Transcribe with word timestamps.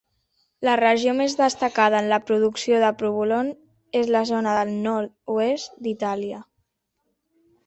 La 0.67 0.73
regió 0.79 1.11
més 1.17 1.35
destacada 1.41 1.99
en 2.03 2.09
la 2.13 2.19
producció 2.29 2.79
de 2.85 2.89
provolone 3.03 3.53
és 4.01 4.11
la 4.17 4.25
zona 4.31 4.57
del 4.61 4.73
nord-oest 4.89 5.77
d'Itàlia. 5.89 6.43